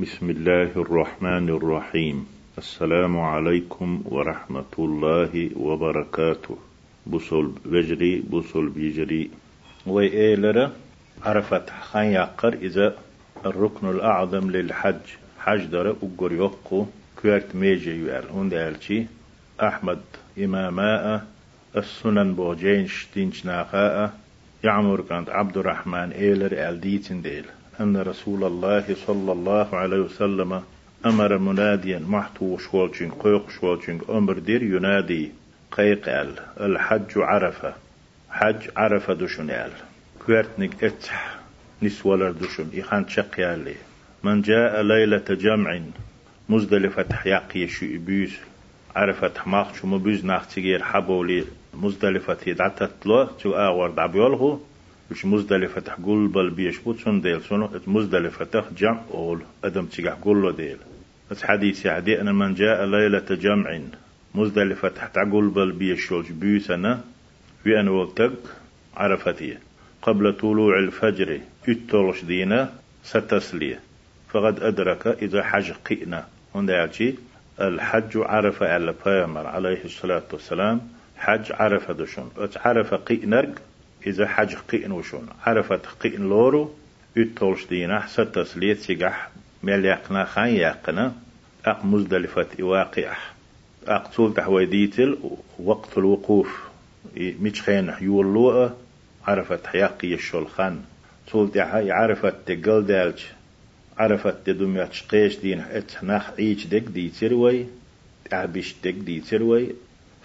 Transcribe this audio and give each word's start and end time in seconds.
بسم 0.00 0.30
الله 0.30 0.70
الرحمن 0.76 1.48
الرحيم 1.48 2.26
السلام 2.58 3.20
عليكم 3.20 4.02
ورحمة 4.04 4.74
الله 4.78 5.50
وبركاته 5.56 6.58
بوصل 7.06 7.52
بجري 7.64 8.20
بوصل 8.20 8.68
بيجري 8.68 9.30
وإيلرا 9.86 10.72
عرفت 11.22 11.70
خان 11.70 12.06
يقر 12.12 12.52
إذا 12.54 12.96
الركن 13.46 13.90
الأعظم 13.90 14.50
للحج 14.50 15.04
حج 15.38 15.64
در 15.64 15.90
أقر 15.90 16.32
يقو 16.32 16.86
كوارت 17.22 17.56
ميجي 17.56 17.90
يوال 17.90 18.28
هون 18.30 18.76
أحمد 19.62 20.00
إماماء 20.38 21.26
السنن 21.76 22.34
بوجين 22.34 22.86
شتينش 22.86 23.46
ناقاء 23.46 24.18
يعمر 24.64 25.00
كانت 25.00 25.30
عبد 25.30 25.56
الرحمن 25.56 26.12
إيلر 26.12 26.52
ألديتن 26.68 27.22
ديل 27.22 27.44
أن 27.80 27.96
رسول 27.96 28.44
الله 28.44 28.96
صلى 29.06 29.32
الله 29.32 29.76
عليه 29.76 29.96
وسلم 30.00 30.62
أمر 31.06 31.38
مناديا 31.38 31.98
محتو 31.98 32.58
شوالشين 32.58 33.10
قيق 33.10 33.50
شوالشين 33.60 34.00
أمر 34.10 34.38
دير 34.38 34.62
ينادي 34.62 35.30
قيق 35.72 36.08
ال 36.08 36.32
الحج 36.60 37.12
عرفة 37.16 37.74
حج 38.30 38.68
عرفة 38.76 39.14
دشن 39.14 39.50
ال 39.50 39.70
كويرتنك 40.26 40.84
اتح 40.84 41.38
نسولر 41.82 42.30
دشن 42.30 42.66
إخان 42.78 43.08
شقيالي 43.08 43.74
من 44.22 44.42
جاء 44.42 44.82
ليلة 44.82 45.24
جمع 45.30 45.80
مزدلفة 46.48 47.14
حياقي 47.14 47.68
شو 47.68 47.86
إبيز 47.86 48.32
عرفة 48.96 49.32
حماق 49.38 49.74
شو 49.74 49.86
مبيز 49.86 50.24
ناختيجير 50.24 50.82
حبولي 50.82 51.44
مزدلفة 51.74 52.36
يدعتت 52.46 53.06
له 53.06 53.28
شو 53.42 53.52
آور 53.52 53.90
دعبيوله 53.90 54.60
وش 55.10 55.24
مزدلفة 55.24 55.80
تحقول 55.80 56.28
بل 56.28 56.50
بيش 56.50 56.78
بوتسون 56.78 57.20
ديل 57.20 57.42
سنو 57.42 57.70
مزدلفة 57.86 58.44
تخ 58.44 58.64
جمع 58.78 59.00
أول 59.14 59.40
أدم 59.64 59.86
تيجح 59.86 60.12
قول 60.12 60.56
ديل 60.56 60.76
بس 61.30 61.42
حديث 61.42 61.86
يعدي 61.86 62.20
أن 62.20 62.34
من 62.34 62.54
جاء 62.54 62.84
ليلة 62.84 63.24
جمع 63.30 63.80
مزدلفة 64.34 64.88
تحت 64.88 65.18
عقول 65.18 65.48
بل 65.48 65.72
بيشولج 65.72 66.32
بيسنا 66.32 67.00
في 67.64 67.80
أن 67.80 67.88
وقتك 67.88 68.32
عرفتي 68.96 69.56
قبل 70.02 70.32
طلوع 70.32 70.78
الفجر 70.78 71.40
اتولش 71.68 72.24
دينا 72.24 72.72
ستسليه 73.04 73.80
فقد 74.28 74.62
أدرك 74.62 75.06
إذا 75.06 75.42
حج 75.42 75.72
قئنا 75.72 76.26
هنا 76.54 76.90
الحج 77.60 78.16
عرف 78.16 78.62
على 78.62 78.94
بيامر 79.06 79.46
عليه 79.46 79.84
الصلاة 79.84 80.22
والسلام 80.32 80.80
حج 81.16 81.52
عرف 81.52 81.90
دشون 81.90 82.30
عرف 82.56 82.94
قئنرق 82.94 83.54
إذا 84.06 84.28
حج 84.28 84.54
قئن 84.54 84.92
وشون. 84.92 85.28
عرفت 85.46 85.86
قئن 85.86 86.22
لورو 86.22 86.74
يتولش 87.16 87.66
دينا 87.66 88.06
ستس 88.06 88.56
ليت 88.56 88.78
سيقح 88.78 89.28
ميل 89.62 89.84
يقنا 89.84 90.24
خان 90.24 90.48
يقنا. 90.48 91.12
أق 91.64 91.84
مزدلفة 91.84 92.46
واقع 92.60 93.16
أق 93.86 94.10
تول 94.10 94.34
تحوي 94.34 94.66
ديتل 94.66 95.18
وقت 95.58 95.98
الوقوف. 95.98 96.62
ميش 97.16 97.62
خين 97.62 97.94
يولوء 98.00 98.70
عرفت 99.26 99.66
حياقي 99.66 100.14
الشول 100.14 100.48
خان. 100.48 100.82
تول 101.26 101.52
تحوي 101.52 101.90
عرفت 101.90 102.34
تقل 102.46 102.86
دالج. 102.86 103.22
عرفت 103.98 104.36
تدوم 104.46 104.76
يتشقيش 104.76 105.36
دين 105.36 105.60
اتناخ 105.60 106.30
عيش 106.38 106.66
دك 106.66 106.82
دي 106.82 107.08
تروي 107.08 107.66
تعبش 108.30 108.74
دك 108.84 108.94
دي 108.94 109.20
تروي 109.20 109.74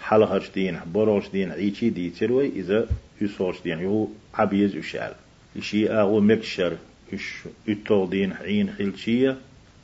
حلقش 0.00 0.50
دين 0.50 0.80
بروش 0.94 1.28
دين 1.28 1.50
عيشي 1.50 1.90
دي 1.90 2.10
تروي 2.10 2.48
إذا 2.48 2.88
يسوش 3.20 3.62
دين 3.62 3.78
يو 3.78 4.08
عبيز 4.34 4.76
وشال 4.76 5.12
يشي 5.56 5.90
أغو 5.90 6.20
مكشر. 6.20 6.76
يش 7.12 7.34
يتول 7.66 8.10
دين 8.10 8.32
عين 8.32 8.70
خلشية. 8.78 9.36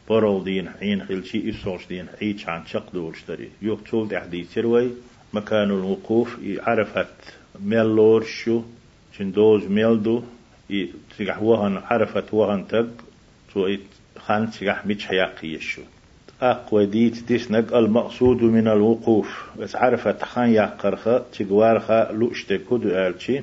برول 0.08 0.44
دين 0.44 0.68
عين 0.68 1.04
خلشي 1.04 1.48
يسوش 1.48 1.86
دين 1.86 2.06
عيش 2.22 2.48
عن 2.48 2.66
شق 2.66 2.92
دورشتري 2.92 3.48
يوك 3.62 3.80
تول 3.88 4.08
دي 4.30 4.44
تروي 4.54 4.90
مكان 5.32 5.70
الوقوف. 5.70 6.36
عرفت 6.58 7.34
ميلور 7.60 8.24
شو. 8.24 8.62
شندوز 9.18 9.64
ميلدو 9.64 10.22
تيجح 11.16 11.42
وهن 11.42 11.76
عرفت 11.76 12.34
وهن 12.34 12.68
تق. 12.68 12.90
تو 13.54 13.76
خان 14.18 14.50
تيجح 14.50 14.86
ميتش 14.86 15.06
حياقي 15.06 15.48
يشو 15.48 15.82
أقوى 16.42 16.86
ديت 16.86 17.16
تسنق 17.16 17.76
المقصود 17.76 18.42
من 18.42 18.68
الوقوف. 18.68 19.50
بس 19.58 19.76
عرفت 19.76 20.22
خان 20.22 20.50
يقرخ 20.50 21.08
تقوارخ 21.38 21.90
لؤشت 21.90 22.52
كدو 22.52 22.88
آلشي 22.88 23.40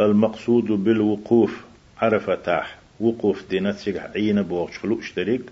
المقصود 0.00 0.64
بالوقوف. 0.64 1.64
عرفتاح 1.98 2.78
وقوف 3.00 3.50
دينا 3.50 3.72
تسيح 3.72 4.06
عين 4.14 4.42
بوغش 4.42 4.84
لؤشتريك 4.84 5.42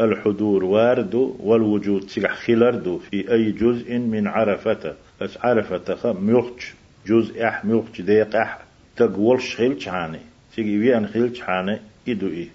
الحضور 0.00 0.64
وارد 0.64 1.14
والوجود 1.40 2.00
تسيح 2.00 2.34
خلاردو 2.34 2.98
في 2.98 3.32
أي 3.32 3.52
جزء 3.52 3.98
من 3.98 4.26
عرفته. 4.26 4.92
بس 5.20 5.38
عرفت 5.40 6.06
ميوخج 6.06 6.62
جزء 7.06 7.44
أح 7.48 7.64
ميوخج 7.64 8.02
ديق 8.02 8.36
أح. 8.36 8.58
تقولش 8.96 9.56
خلش 9.56 9.88
عاني 9.88 10.18
تيجي 10.56 10.78
ويان 10.78 11.06
خلش 11.06 11.42
عاني 11.42 11.78
إدو 12.08 12.26
إيه. 12.26 12.48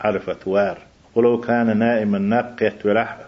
عرفت 0.00 0.48
وار 0.48 0.78
ولو 1.14 1.40
كان 1.40 1.78
نائما 1.78 2.18
ناقيت 2.18 2.86
ولح 2.86 3.27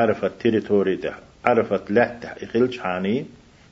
عرفت 0.00 0.32
تيريتوري 0.40 0.96
ده 0.96 1.14
عرفت 1.44 1.90
لحته 1.90 2.28
إخلش 2.28 2.78
حاني 2.78 3.26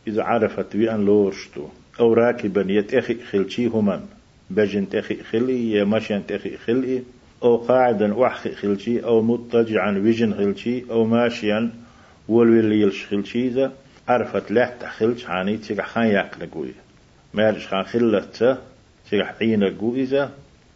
إذا 0.06 0.22
عرفت 0.22 0.76
بأن 0.76 1.04
لورشتو. 1.04 1.68
أو 2.00 2.12
راكبا 2.12 2.64
يتأخي 2.68 3.14
خلشي 3.24 3.66
هما 3.66 4.00
بجن 4.50 4.88
تأخي 4.88 5.22
خلي 5.22 5.72
يمشين 5.72 6.26
تأخي 6.26 6.56
خلي 6.56 7.02
أو 7.42 7.56
قاعدا 7.56 8.14
وحخي 8.14 8.54
خلشي 8.54 9.04
أو 9.04 9.22
مضطجعا 9.22 9.90
وجن 9.90 10.34
خلشي 10.34 10.84
أو 10.90 11.04
ماشيا 11.04 11.70
والولي 12.28 12.80
يلش 12.80 13.06
خلشي 13.06 13.48
ذا 13.48 13.72
عرفت 14.08 14.52
لحته 14.52 14.88
خلش 14.88 15.24
حاني 15.24 15.56
تيجا 15.56 15.82
خان 15.82 16.06
يقلقوي 16.06 16.72
مارش 17.34 17.66
خان 17.66 17.82
خلته 17.82 18.56
تيجا 19.10 19.34
عينك 19.40 19.74
إذا 19.94 20.30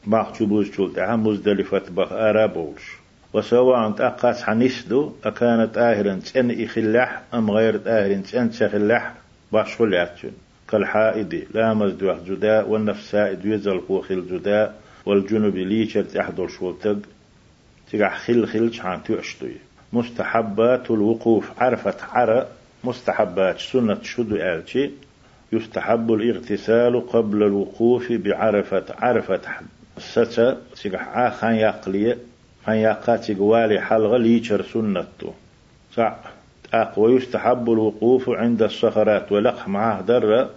ما 0.06 0.22
خشبوز 0.22 0.70
شولت 0.70 0.98
مزدلفة 0.98 1.82
بخ 1.90 2.12
أرابولش 2.12 3.01
وسواء 3.32 3.90
تأقاس 3.90 4.42
حنسدو 4.42 5.12
أكانت 5.24 5.78
آهرا 5.78 6.20
تن 6.34 6.64
إخلاح 6.64 7.22
أم 7.34 7.50
غير 7.50 7.80
آهرا 7.86 8.22
تن 8.32 8.50
تخلاح 8.50 9.14
باشول 9.52 9.94
ياتشون 9.94 10.32
كالحائد 10.68 11.46
لا 11.54 11.74
مزدو 11.74 12.14
جداء 12.26 12.68
والنفساء 12.68 13.38
يزل 13.44 13.80
خل 14.08 14.26
جداء 14.30 14.74
والجنوب 15.06 15.56
ليشر 15.56 16.02
تحضر 16.02 16.48
شولتق 16.48 16.98
تقع 17.92 18.14
خل 18.16 18.46
خل 18.46 18.72
شان 18.74 19.00
تعشتوي 19.04 19.56
مستحبات 19.92 20.90
الوقوف 20.90 21.62
عرفت 21.62 22.02
عرى 22.02 22.46
مستحبات 22.84 23.58
سنة 23.58 24.02
شدو 24.02 24.36
آلتي. 24.36 24.90
يستحب 25.52 26.12
الاغتسال 26.12 27.06
قبل 27.08 27.42
الوقوف 27.42 28.12
بعرفة 28.12 28.84
عرفة 28.98 29.40
ستا. 29.98 30.56
تقع 30.84 31.28
آخان 31.28 31.54
يقلية. 31.54 32.18
أن 32.68 32.74
يقاتي 32.74 33.34
قوالي 33.34 33.80
حلغة 33.80 34.16
ليشر 34.16 34.62
سنته 34.62 35.32
صع 35.94 36.14
أقوى 36.74 37.12
يستحب 37.16 37.72
الوقوف 37.72 38.30
عند 38.30 38.62
الصخرات 38.62 39.32
ولقح 39.32 39.68
معاه 39.68 40.00
درة 40.00 40.50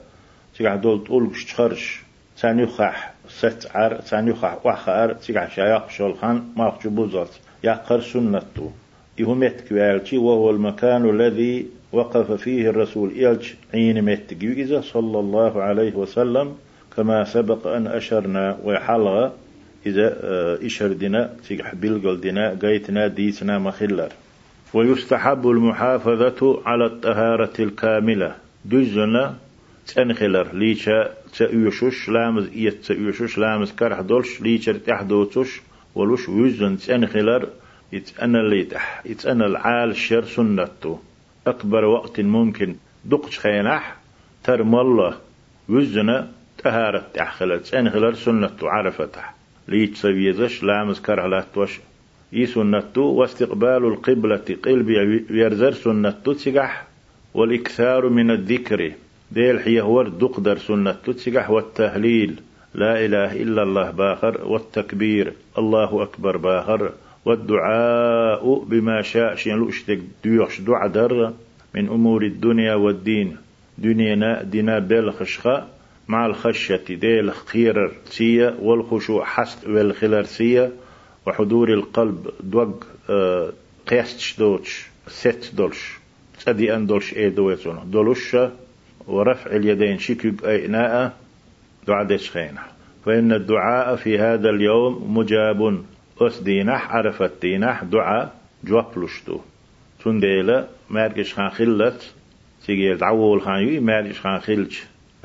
تقع 0.59 0.75
دول 0.75 1.03
تقول 1.03 1.35
شخرش. 1.35 2.05
تانيخح 2.41 3.13
ستعر 3.29 3.95
تانيخح 3.95 4.65
وحخار 4.65 5.13
تقع 5.13 5.47
شايق 5.47 5.89
شولخان 5.89 6.43
ما 6.57 6.77
بوزات 6.85 7.29
يقر 7.63 8.01
سنته 8.01 8.71
يهمت 9.17 9.63
كوالتي 9.69 10.17
وهو 10.17 10.49
المكان 10.49 11.09
الذي 11.09 11.67
وقف 11.91 12.31
فيه 12.31 12.69
الرسول. 12.69 13.09
إلج 13.11 13.53
عين 13.73 14.05
متقويزة 14.05 14.81
صلى 14.81 15.19
الله 15.19 15.63
عليه 15.63 15.95
وسلم 15.95 16.55
كما 16.95 17.23
سبق 17.23 17.67
أن 17.67 17.87
أشرنا 17.87 18.57
وحلغة 18.63 19.33
إذا 19.85 20.17
آه، 20.23 20.65
إشر 20.65 20.93
دنا 20.93 21.35
تيجح 21.47 21.75
بلغل 21.75 22.21
دنا 22.21 22.59
قيتنا 22.61 23.07
ديتنا 23.07 23.59
مخلر 23.59 24.09
ويستحب 24.73 25.47
المحافظة 25.47 26.61
على 26.65 26.85
الطهارة 26.85 27.53
الكاملة. 27.59 28.35
دجنا 28.65 29.35
تنخلر 29.87 30.53
ليشا 30.53 31.13
تأيوشوش 31.37 32.09
لامز 32.09 32.49
إيت 32.55 32.85
تأيوشوش 32.85 33.37
لامز 33.37 33.71
كرح 33.71 34.01
دولش 34.01 34.41
ليشا 34.41 34.73
تحدوتوش 34.73 35.61
ولوش 35.95 36.29
ويزن 36.29 36.77
تنخلر 36.77 37.49
يتأنى 37.93 38.37
الليتح 38.37 39.01
يتأنى 39.05 39.45
العال 39.45 39.95
شر 39.95 40.25
سنته 40.25 40.99
أكبر 41.47 41.85
وقت 41.85 42.19
ممكن. 42.19 42.75
دقش 43.05 43.39
خينح 43.39 43.97
ترم 44.43 44.75
الله. 44.75 45.13
وزنا 45.69 46.31
تهارة 46.57 47.07
تحخلر 47.13 47.57
تنخلر 47.57 48.13
سنته 48.13 48.69
عرفتح 48.69 49.34
ليت 49.67 49.95
سويزش 49.95 50.63
لامز 50.63 50.99
كرهلات 50.99 51.57
وش 51.57 51.79
إي 52.33 52.45
سنتو 52.45 53.01
واستقبال 53.01 53.85
القبلة 53.85 54.45
قلبي 54.65 55.25
يرزر 55.29 55.73
سنتو 55.73 56.33
تسقح 56.33 56.87
والإكثار 57.33 58.09
من 58.09 58.31
الذكر. 58.31 58.91
ديل 59.31 59.59
حيه 59.59 59.81
ورد 59.81 60.19
دقدر 60.19 60.57
سنتو 60.57 61.11
تسقح 61.11 61.49
والتهليل. 61.49 62.35
لا 62.75 63.05
إله 63.05 63.41
إلا 63.41 63.63
الله 63.63 63.91
باخر 63.91 64.41
والتكبير. 64.47 65.33
الله 65.57 66.03
أكبر 66.03 66.37
باخر. 66.37 66.91
والدعاء 67.25 68.63
بما 68.69 69.01
شاء. 69.01 69.35
شين 69.35 69.55
لؤشتك 69.55 69.99
ديوش 70.23 70.61
دعا 70.61 70.87
در 70.87 71.33
من 71.75 71.87
أمور 71.87 72.23
الدنيا 72.23 72.75
والدين. 72.75 73.37
دنيا 73.77 74.43
دينا 74.43 74.79
بالخشخة 74.79 75.67
مع 76.07 76.25
الخشية 76.25 76.83
ديل 76.89 77.31
خير 77.31 77.91
سية 78.05 78.55
والخشوع 78.59 79.25
حست 79.25 79.67
والخلر 79.67 80.23
سية 80.23 80.71
وحضور 81.27 81.73
القلب 81.73 82.29
دوغ 82.43 82.73
آه 83.09 83.53
قيستش 83.87 84.37
دوتش 84.39 84.85
ست 85.07 85.51
دولش 85.55 85.93
تدي 86.45 86.75
أن 86.75 86.85
دولش 86.85 87.13
إيه 87.13 87.29
دويتون 87.29 87.91
دولش 87.91 88.37
ورفع 89.07 89.51
اليدين 89.51 89.99
شكيب 89.99 90.45
أيناء 90.45 91.17
دعاء 91.87 92.17
خينه 92.17 92.61
فإن 93.05 93.33
الدعاء 93.33 93.95
في 93.95 94.19
هذا 94.19 94.49
اليوم 94.49 95.17
مجاب 95.17 95.83
أس 96.21 96.39
دينح 96.39 96.95
عرفت 96.95 97.31
دينح 97.41 97.83
دعاء 97.83 98.35
جواب 98.63 98.99
لشتو 98.99 99.39
تنديلا 100.03 100.67
ماركش 100.89 101.33
خان 101.33 101.49
خلت 101.49 102.13
تيجي 102.65 102.95
تعول 102.97 103.41
خان 103.41 103.59
يوي 103.59 103.79
ماركش 103.79 104.19
خان 104.19 104.39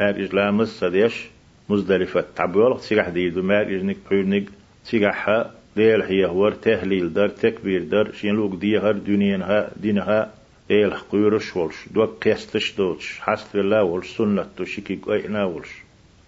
خلش 0.00 0.16
ماركش 0.16 0.34
لامس 0.34 0.68
سديش 0.68 1.28
مزدلفة. 1.68 2.24
تعبيول 2.36 2.80
تيجح 2.80 3.08
ديدو 3.08 3.42
ماركش 3.42 3.82
نك 3.82 3.96
بحيونك 4.06 4.48
تيجح 4.90 5.46
ديل 5.76 6.02
هي 6.02 6.26
هور 6.26 6.52
تهليل 6.52 7.12
در 7.12 7.28
تكبير 7.28 7.82
در 7.82 8.12
شين 8.12 8.34
لوك 8.34 8.54
ديهر 8.54 8.92
دنيا 8.92 9.70
دينها 9.76 10.30
ديل 10.68 10.90
قيرش 11.12 11.56
ولش. 11.56 11.88
دوك 11.90 12.18
كيستش 12.20 12.76
دوتش. 12.76 13.20
حسب 13.20 13.58
الله 13.58 13.82
ولش. 13.82 14.16
سنة 14.16 14.46
تو 14.56 14.64
شكي 14.64 14.96
قينا 14.96 15.44
ولش. 15.44 15.68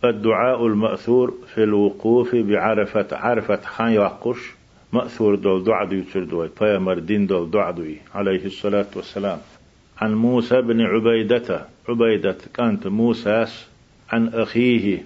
الدعاء 0.04 0.66
المأثور 0.66 1.34
في 1.54 1.62
الوقوف 1.62 2.34
بعرفة 2.34 3.06
عرفة 3.12 3.60
خان 3.64 3.92
يوقش 3.92 4.38
مأثور 4.92 5.34
دول 5.34 5.64
دعدو 5.64 5.96
يتردوي 5.96 6.48
فيامر 6.48 6.98
دين 6.98 7.26
دول 7.26 7.50
دعدوي 7.50 7.96
عليه 8.14 8.44
الصلاة 8.44 8.86
والسلام. 8.96 9.38
عن 10.02 10.14
موسى 10.14 10.62
بن 10.62 10.80
عبيدة. 10.80 11.66
عبيدة 11.88 12.36
كانت 12.54 12.86
موسى 12.86 13.46
عن 14.12 14.28
أخيه. 14.28 15.02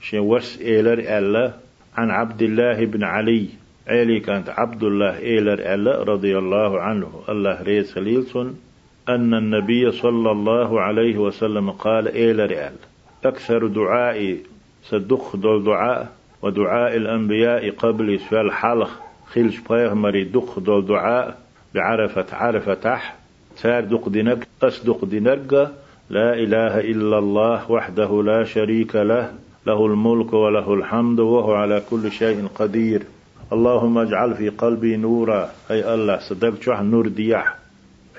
شوس 0.00 0.60
إيلر 0.60 0.98
ألا 1.18 1.52
عن 1.96 2.10
عبد 2.10 2.42
الله 2.42 2.84
بن 2.84 3.04
علي. 3.04 3.48
علي 3.88 4.20
كانت 4.20 4.48
عبد 4.48 4.82
الله 4.82 5.18
إيلر 5.18 5.74
ألا 5.74 6.02
رضي 6.02 6.38
الله 6.38 6.80
عنه. 6.80 7.22
الله 7.28 7.62
ريس 7.62 7.94
خليلسون 7.94 8.60
أن 9.08 9.34
النبي 9.34 9.90
صلى 9.90 10.30
الله 10.30 10.80
عليه 10.80 11.18
وسلم 11.18 11.70
قال 11.70 12.08
إيلر 12.08 12.50
ألا. 12.50 12.84
أكثر 13.24 13.66
دعائي 13.66 14.38
صدق 14.82 15.36
دول 15.36 15.64
دعاء 15.64 16.12
ودعاء 16.42 16.96
الأنبياء 16.96 17.70
قبل 17.70 18.20
سؤال 18.20 18.52
حلق. 18.52 18.90
خلش 19.26 19.60
مري 19.70 20.24
دق 20.24 20.58
دول 20.58 20.86
دعاء 20.86 21.38
بعرفة 21.74 22.26
عرفة 22.36 23.00
تح 23.56 23.62
سار 23.62 23.84
دق 23.84 24.08
دينك 24.08 24.46
أصدق 24.62 25.04
دينك 25.04 25.52
لا 26.10 26.34
إله 26.34 26.80
إلا 26.80 27.18
الله 27.18 27.70
وحده 27.70 28.22
لا 28.22 28.44
شريك 28.44 28.96
له 28.96 29.32
له 29.66 29.86
الملك 29.86 30.32
وله 30.32 30.74
الحمد 30.74 31.20
وهو 31.20 31.52
على 31.52 31.82
كل 31.90 32.12
شيء 32.12 32.48
قدير. 32.54 33.02
اللهم 33.52 33.98
اجعل 33.98 34.34
في 34.34 34.48
قلبي 34.48 34.96
نورا. 34.96 35.50
أي 35.70 35.94
الله 35.94 36.18
صدق 36.18 36.62
شوح 36.62 36.82
نور 36.82 37.08
دياح؟ 37.08 37.56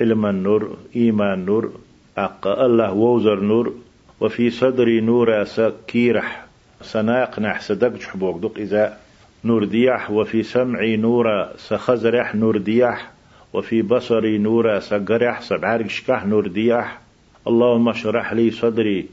علم 0.01 0.25
النور 0.25 0.77
إيمان 0.95 1.45
نور 1.45 1.71
أق 2.17 2.47
الله 2.47 2.93
ووزر 2.93 3.39
نور 3.39 3.73
وفي 4.21 4.49
صدري 4.49 5.01
نور 5.01 5.43
سكيرح. 5.43 6.45
سناق 6.81 7.39
نح 7.39 7.61
صدق 7.61 8.01
حبوك 8.01 8.41
دق 8.41 8.57
إذا؟ 8.57 8.97
نور 9.45 9.65
دياح 9.65 10.11
وفي 10.11 10.43
سمعي 10.43 10.97
نور 10.97 11.45
سخزرح 11.57 12.35
نور 12.35 12.57
دياح. 12.57 13.14
وفي 13.55 13.81
بصري 13.81 14.37
نور 14.37 14.79
سقرح 14.79 15.41
سبعارك 15.41 15.89
شكح 15.89 16.25
نور 16.25 16.47
دياح. 16.47 16.99
اللهم 17.47 17.89
اشرح 17.89 18.33
لي 18.33 18.51
صدري. 18.51 19.05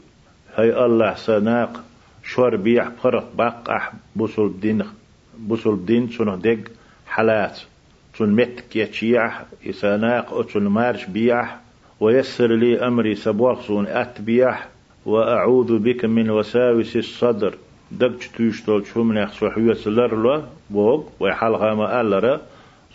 هاي 0.54 0.84
الله 0.84 1.14
سناق. 1.14 1.84
شور 2.24 2.56
بيح 2.56 2.88
فرق 3.02 3.30
بقح 3.34 3.92
بوصل 4.16 4.46
الدين 4.46 4.84
بوصل 5.38 5.74
الدين 5.74 6.08
سنه 6.08 6.36
دق 6.36 6.58
حالات 7.06 7.60
سن 8.18 8.30
متك 8.30 8.76
يتشيح 8.76 9.42
إساناق 9.66 10.34
أتسن 10.34 10.66
مارش 10.66 11.04
بيح. 11.04 11.58
ويسر 12.00 12.56
لي 12.56 12.86
أمري 12.86 13.14
سبوخ 13.14 13.66
سون 13.66 13.86
أت 13.86 14.20
بيح. 14.20 14.68
وأعوذ 15.06 15.78
بك 15.78 16.04
من 16.04 16.30
وساوس 16.30 16.96
الصدر. 16.96 17.54
دقش 17.92 18.28
تيشتول 18.28 18.86
شوم 18.86 19.12
نخ 19.12 19.32
سوحية 19.32 19.72
سلر 19.72 20.16
لو 20.16 20.42
بوغ 20.70 21.02
ويحال 21.20 21.52
ما 21.52 22.00
ألرا 22.00 22.40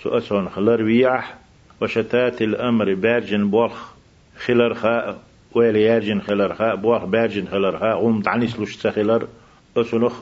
سو 0.04 0.10
أسون 0.18 0.50
خلر 0.50 0.82
وشتات 1.82 2.42
الأمر 2.42 2.94
بارجن 2.94 3.50
بوخ 3.50 3.94
خلر 4.38 4.74
خاء 4.74 5.20
ويلي 5.56 5.82
يارجن 5.82 6.22
خلر 6.22 6.54
خاء 6.54 6.76
بوخ 6.76 7.06
بارجن 7.06 7.48
خلر 7.48 7.80
خاء 7.80 7.98
غم 7.98 8.22
تعنيس 8.22 8.60
لوش 8.60 8.76
تخلر 8.78 9.28
أسونخ 9.78 10.14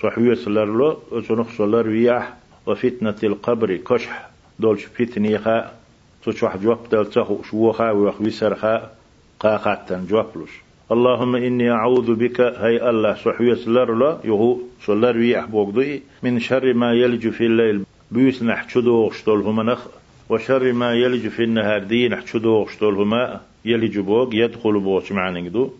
سوحية 0.00 0.34
سلر 0.34 0.64
لو 0.64 0.98
أسونخ 1.12 1.50
سلر 1.58 1.88
ويح 1.88 2.34
وفتنة 2.66 3.16
القبر 3.22 3.76
كشح 3.76 4.30
دولش 4.58 4.84
فتني 4.84 5.38
خاء 5.38 5.80
تشوح 6.24 6.56
جواب 6.56 6.78
دل 6.92 7.06
تخو 7.06 7.42
شوخا 7.42 7.90
ويخ 7.90 8.20
ويسر 8.20 8.54
خاء 8.54 8.96
قاقاتن 9.40 10.06
جوابلوش 10.06 10.50
اللهم 10.92 11.36
إني 11.36 11.70
أعوذ 11.70 12.14
بك 12.14 12.40
هي 12.40 12.90
الله 12.90 13.14
صحوية 13.14 13.54
سلر 13.54 14.20
يهو 14.24 14.58
سلر 14.86 15.16
وي 15.16 15.38
أحبوك 15.38 15.74
من 16.22 16.40
شر 16.40 16.74
ما 16.74 16.92
يلج 16.92 17.28
في 17.28 17.46
الليل. 17.46 17.84
بيوس 18.12 18.42
نحشدو 18.42 19.10
شتول 19.10 19.66
نخ 19.66 19.86
وشر 20.28 20.72
ما 20.72 20.94
يلج 20.94 21.28
في 21.28 21.44
النهار 21.44 21.84
دي 21.84 22.08
نحشدو 22.08 22.66
شتول 22.66 22.94
هما 22.94 23.40
يلج 23.64 23.98
بوق 23.98 24.28
يدخل 24.32 24.80
بوش 24.80 25.12
معنى 25.12 25.48
دو 25.48 25.70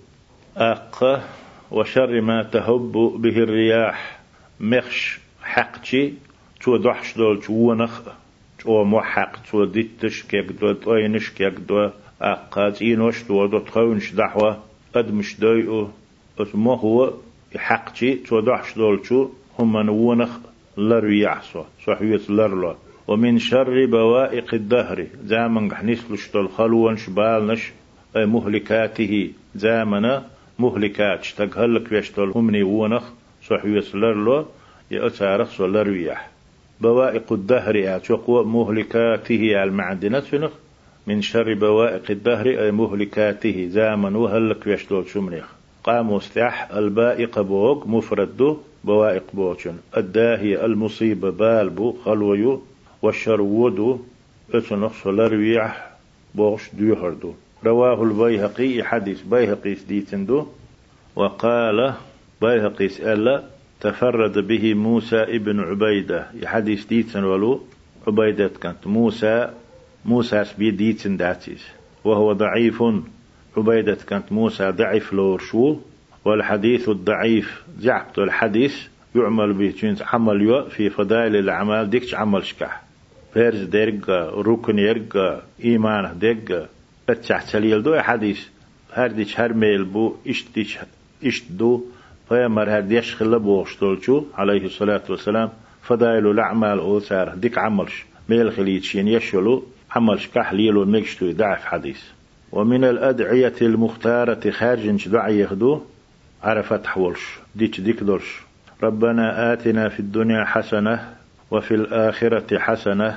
أق 0.56 1.22
وشر 1.70 2.20
ما 2.20 2.42
تهب 2.42 2.92
به 2.92 3.36
الرياح 3.36 4.20
مخش 4.60 5.18
حقشي 5.42 6.12
تو 6.60 6.76
دحش 6.76 7.16
دول 7.16 7.40
تو 7.40 7.74
نخ. 7.74 8.00
تو 8.58 8.84
محق 8.84 9.32
تو 9.50 9.64
ديتش 9.64 10.22
كيك 10.22 10.52
دو 10.60 10.72
طوينش 10.72 11.30
كيك 11.30 11.54
دو. 11.68 11.90
أقات 12.22 12.82
إينوش 12.82 13.22
دو 13.22 13.46
دو 13.46 13.58
تخونش 13.58 14.12
دحوة 14.12 14.62
قد 14.94 15.12
مش 15.14 15.40
دايو 15.40 15.88
اسمه 16.38 16.74
هو 16.74 17.12
حقتي 17.56 18.14
تودعش 18.14 18.74
دولشو 18.74 19.28
هم 19.58 19.76
نونخ 19.76 20.49
لر 20.80 21.10
يحصو 21.12 21.62
صحية 21.86 22.20
لرلا 22.28 22.74
ومن 23.08 23.38
شر 23.38 23.86
بوائق 23.86 24.54
الدهر 24.54 25.06
زامن 25.24 25.74
حنيس 25.74 26.10
لشتل 26.10 26.48
خلوان 26.48 26.96
شبالنش 26.96 27.72
مهلكاته 28.16 29.30
زامن 29.54 30.20
مهلكات 30.58 31.20
اشتغلك 31.20 31.92
يشتل 31.92 32.32
همني 32.34 32.62
ونخ 32.62 33.02
صحية 33.48 33.84
لرلا 33.94 34.44
يأتارخ 34.90 35.50
سولر 35.50 35.88
ويح 35.90 36.30
بوائق 36.80 37.32
الدهر 37.32 37.96
أتوقع 37.96 38.42
مهلكاته 38.42 39.62
المعدنة 39.62 40.20
سنخ. 40.20 40.50
من 41.06 41.22
شر 41.22 41.54
بوائق 41.54 42.10
الدهر 42.10 42.46
أي 42.46 42.70
مهلكاته 42.70 43.68
زامن 43.70 44.16
وهلك 44.16 44.66
يشتول 44.66 45.08
شمريخ 45.08 45.44
قام 45.84 46.12
استح 46.12 46.70
البائق 46.70 47.40
بوك 47.40 47.86
مفرد 47.86 48.56
بوائق 48.84 49.22
بوشن 49.32 49.76
الداهي 49.96 50.64
المصيبة 50.64 51.30
بالبو 51.30 51.92
خلويو 52.04 52.62
والشرود 53.02 54.00
اتنقص 54.54 55.06
لرويح 55.06 55.90
بوش 56.34 56.70
ديهردو 56.74 57.32
رواه 57.64 58.02
البيهقي 58.02 58.82
حديث 58.82 59.22
بيهقي 59.22 59.74
ديتندو 59.88 60.46
وقال 61.16 61.94
بيهقي 62.42 62.86
ألا 63.12 63.42
تفرد 63.80 64.38
به 64.38 64.74
موسى 64.74 65.16
ابن 65.16 65.60
عبيدة. 65.60 66.26
حديث 66.44 66.86
ديتن 66.86 67.24
ولو 67.24 67.60
عبيدة 68.06 68.48
كانت 68.48 68.86
موسى 68.86 69.50
موسى 70.04 70.44
بيديتن 70.58 71.16
داتيس. 71.16 71.66
وهو 72.04 72.32
ضعيف. 72.32 72.82
عبيدة 73.56 73.98
كانت 74.08 74.32
موسى 74.32 74.70
ضعيف 74.70 75.12
لور 75.12 75.38
شو 75.38 75.76
والحديث 76.24 76.88
الضعيف 76.88 77.62
زعبت 77.78 78.18
الحديث 78.18 78.76
يعمل 79.16 79.52
به 79.52 79.96
عمل 80.00 80.42
يو 80.42 80.64
في 80.64 80.90
فضائل 80.90 81.36
الأعمال 81.36 81.90
ديكش 81.90 82.14
عمل 82.14 82.44
شكح 82.44 82.82
فيرز 83.34 83.62
ديرق 83.62 84.10
ركن 84.38 84.78
يرق 84.78 85.42
إيمان 85.64 86.18
ديرق 86.18 86.68
اتشح 87.08 87.40
سليل 87.40 87.82
دو 87.82 88.00
حديث. 88.00 88.40
هرديش 88.92 89.40
هرميل 89.40 89.84
بو 89.84 90.14
اشتيش 90.28 90.78
اشتدو 91.24 91.84
فيمر 92.28 92.70
هرديش 92.70 93.14
خلا 93.14 93.38
بوشتولشو 93.38 94.24
عليه 94.34 94.64
الصلاة 94.64 95.02
والسلام. 95.10 95.50
فضائل 95.82 96.26
الأعمال 96.26 96.78
أوسار 96.78 97.34
ديك 97.34 97.58
عملش 97.58 98.04
ميل 98.28 98.52
خليتشين 98.52 99.08
يشلو 99.08 99.62
عمل 99.90 100.20
شكح 100.20 100.52
ليلو 100.52 100.84
مكشتو 100.84 101.32
ضعف 101.32 101.64
حديث. 101.64 102.00
ومن 102.52 102.84
الأدعية 102.84 103.54
المختارة 103.62 104.50
خارج 104.50 105.08
دعي 105.08 105.40
يخدو 105.40 105.80
عرفت 106.42 106.86
حولش 106.86 107.38
ديك 107.54 107.80
ديك 107.80 108.02
دولش. 108.02 108.40
ربنا 108.82 109.52
آتنا 109.52 109.88
في 109.88 110.00
الدنيا 110.00 110.44
حسنة 110.44 111.14
وفي 111.50 111.74
الآخرة 111.74 112.58
حسنة 112.58 113.16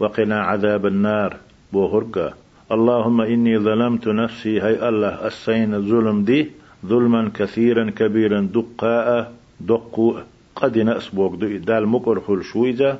وقنا 0.00 0.40
عذاب 0.40 0.86
النار. 0.86 1.36
بوهرقا 1.72 2.34
اللهم 2.72 3.20
إني 3.20 3.58
ظلمت 3.58 4.08
نفسي 4.08 4.62
هي 4.62 4.88
الله 4.88 5.26
السين 5.26 5.82
ظلم 5.88 6.24
دي 6.24 6.50
ظلما 6.86 7.30
كثيرا 7.34 7.90
كبيرا 7.90 8.40
دقاء 8.40 9.32
دقو. 9.60 10.18
قد 10.56 10.78
نأسبوك 10.78 11.34
دو 11.34 11.56
دال 11.56 11.88
مقر 11.88 12.20
خل 12.20 12.44
شويزة. 12.44 12.98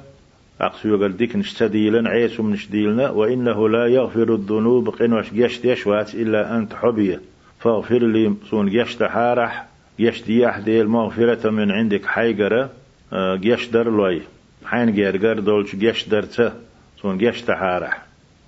أقصي 0.61 0.91
قال 0.91 1.17
ديك 1.17 1.37
نشتديلا 1.37 2.11
عيسو 2.11 2.43
نشديلنا 2.43 3.11
وإنه 3.11 3.69
لا 3.69 3.87
يغفر 3.87 4.35
الذنوب 4.35 4.89
قنوش 4.89 5.33
جشت 5.33 5.65
يشوات 5.65 6.15
إلا 6.15 6.57
أنت 6.57 6.75
حبية. 6.75 7.21
فاغفر 7.65 7.99
لي 7.99 8.35
صون 8.51 8.71
جشت 8.71 9.03
حارح 9.03 9.67
جشت 10.01 10.29
يحدي 10.29 10.81
المغفرة 10.81 11.51
من 11.51 11.71
عندك 11.71 12.07
حيقرة 12.07 12.71
جشدر 13.15 13.91
لوي 13.91 14.23
حين 14.65 14.95
جرجر 14.95 15.39
دولش 15.39 15.77
جشدر 15.77 16.25
صون 16.97 17.19
جشت 17.19 17.51
حارح. 17.51 18.03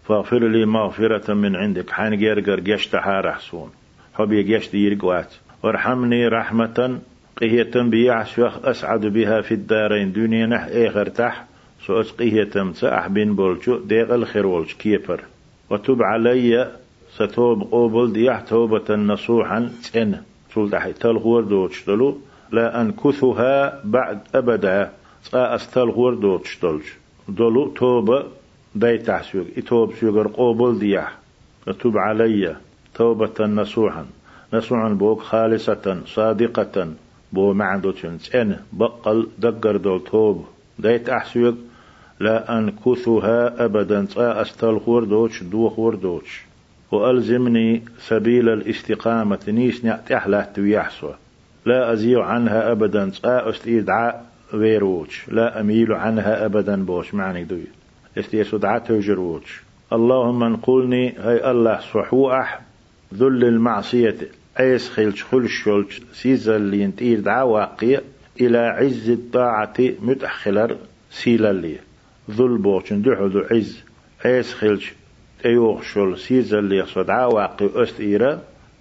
فاغفر 0.08 0.49
لي 0.49 0.66
مغفرة 0.66 1.35
من 1.35 1.56
عندك. 1.56 1.90
حين 1.90 2.18
جرجر 2.18 2.61
جشت 2.61 2.96
حارح 2.96 3.38
صون 3.38 3.70
حبي 4.14 4.42
جشت 4.42 4.75
يرقوات 4.75 5.35
وارحمني 5.62 6.28
رحمة 6.28 6.99
قهية 7.40 7.70
بيعش 7.75 8.40
أسعد 8.40 9.06
بها 9.06 9.40
في 9.40 9.54
الدارين 9.54 10.12
دنيا 10.12 10.46
نح 10.46 10.64
إيخر 10.64 11.08
تح. 11.08 11.44
سو 11.87 12.00
أسقيه 12.00 12.44
تمسا 12.44 12.99
أحبين 12.99 13.35
بولشو 13.35 13.78
ديغ 13.78 14.14
الخير 14.14 14.64
كيفر 14.64 15.20
وتب 15.70 16.02
علي 16.02 16.68
ستوب 17.16 17.62
قوبل 17.62 18.12
ديح 18.12 18.40
توبة 18.40 18.96
نصوحا. 18.96 19.70
تن 19.92 20.20
سلطح 20.54 20.90
تلغور 20.90 21.42
دوتشتلو 21.42 22.18
لا 22.52 22.80
أنكثها 22.80 23.80
بعد 23.85 24.18
أبدا. 24.35 24.92
أستلغور 25.35 26.14
دوتشتلش 26.14 26.94
دولو 27.28 27.68
توبة 27.68 28.25
داي 28.75 28.99
تحسوك 28.99 29.46
إتوب 29.58 29.94
سيغر 29.94 30.28
قوبل 30.28 30.78
ديح 30.78 31.18
وتب 31.66 31.99
علي 31.99 32.56
توبة 32.94 33.46
نصوحا. 33.46 34.06
نصوحا 34.52 34.88
بوك 34.88 35.20
خالصة 35.20 36.00
صادقة. 36.06 36.92
بو 37.32 37.52
معدوتشن 37.52 38.18
تن 38.18 38.56
بقل 38.73 39.28
دقر 39.38 39.76
دول 39.76 40.04
توب 40.04 40.44
دايت 40.78 41.08
أحسوك 41.08 41.54
لا 42.20 42.58
أنكثها 42.58 43.64
أبدا. 43.64 44.06
أستلخور 44.16 45.04
دوش 45.04 45.42
دوخور 45.42 45.94
دوش 45.94 46.46
وألزمني 46.93 47.83
سبيل 47.99 48.49
الاستقامة. 48.49 49.38
نيس 49.49 49.85
نعتح 49.85 50.26
لا 50.26 50.49
تويحسوا 50.55 51.12
لا 51.66 51.93
أزيع 51.93 52.25
عنها 52.25 52.73
أبدا. 52.73 53.11
أستيدعاء 53.25 54.26
ويروش 54.55 55.28
لا 55.28 55.61
أميل 55.61 55.93
عنها 55.93 56.45
أبدا 56.45 56.85
بوش. 56.85 57.14
معني 57.14 57.45
دوي 57.45 57.66
استيسدعاء 58.19 58.78
توجروش 58.78 59.62
اللهم 59.93 60.43
انقلني 60.43 61.14
هاي 61.19 61.50
الله 61.50 61.81
صحوح 61.81 62.61
ذل 63.14 63.45
المعصية. 63.45 64.16
عيس 64.57 64.90
خلش 64.90 65.25
خلش 65.25 65.64
شلش 65.64 66.00
سيزل 66.12 66.57
اللي 66.57 66.81
ينتير 66.81 67.21
دعا 67.21 67.43
واقية. 67.43 68.02
إلى 68.40 68.59
عز 68.59 69.11
الطاعة 69.11 69.75
متأخلر. 69.78 70.76
سيلا 71.11 71.52
ليه 71.52 71.81
ذل 72.31 72.59
بوشن 72.59 73.02
دحو 73.02 73.26
ذو 73.26 73.40
عز. 73.50 73.85
عيس 74.25 74.55
خلش 74.55 74.95
ايوغ 75.45 75.83
شل 75.83 76.19
سيزا 76.19 76.59
اللي 76.59 76.76
يصد 76.76 77.11
عواقي 77.11 77.71
أستيرا 77.75 78.40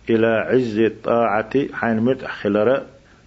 إلى 0.09 0.27
عز 0.27 0.79
الطاعة 0.79 1.53
حين 1.73 1.99
متأخلر 1.99 2.81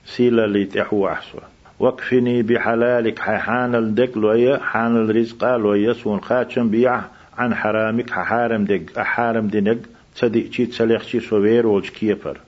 سيلا 0.04 0.44
اللي 0.44 0.64
تحو 0.64 1.08
أحسوا 1.08 1.40
وكفني 1.80 2.42
بحلالك 2.42 3.18
حان 3.18 3.74
الدك 3.74 4.16
لويا 4.16 4.58
حان 4.58 4.96
الرزق 4.96 5.56
لويا 5.56 5.92
سون 5.92 6.20
خاتشم 6.20 6.68
بيع 6.70 7.00
عن 7.38 7.54
حرامك 7.54 8.10
حارم 8.10 8.64
دق 8.64 8.98
أحارم 8.98 9.48
دنق 9.48 9.78
تصدق 10.14 10.50
شي 10.50 10.66
تسليخ 10.66 11.02
شي 11.02 11.20
صوير 11.20 11.66
ولش 11.66 11.90
كيفر. 11.90 12.38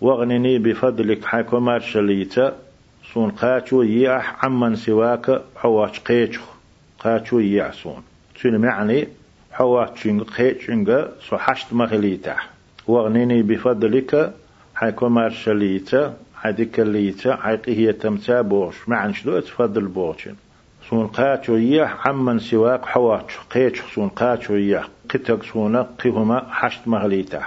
واغنني 0.00 0.58
بفضلك 0.58 1.24
حكمار 1.24 1.80
شليتا 1.80 2.56
سون 3.14 3.30
قاتشو 3.30 3.82
يح 3.82 4.44
عمن 4.44 4.76
سواك 4.76 5.42
حواش 5.56 6.00
قيتشو 6.00 6.42
قاتشو 6.98 7.38
يعسون 7.38 8.02
شنو 8.36 8.58
معني 8.58 9.08
حوا 9.58 9.84
تشنغ 9.84 10.24
خي 10.24 10.50
تشنغ 10.54 11.06
سو 11.28 11.36
حشت 11.36 11.72
مغليتا 11.72 12.36
واغنيني 12.88 13.42
بفضلك 13.42 14.32
حيكون 14.74 15.12
مارشليتا 15.12 16.16
حديك 16.34 16.80
الليتا 16.80 17.36
حيقي 17.36 17.72
هي 17.78 17.92
تمتا 17.92 18.40
بوش 18.40 18.88
معنى 18.88 19.14
شدو 19.14 19.40
تفضل 19.40 19.86
بوشن 19.86 20.34
سون 20.90 21.06
قاتشو 21.06 21.56
يح 21.56 22.06
عمن 22.08 22.38
سواك 22.38 22.86
حواتش 22.86 23.38
قيتش 23.50 23.80
سون 23.94 24.08
قاتشو 24.08 24.54
يح 24.54 24.88
قتك 25.10 25.42
سونا 25.42 25.86
قيهما 26.04 26.46
حشت 26.50 26.88
مغليتا 26.88 27.42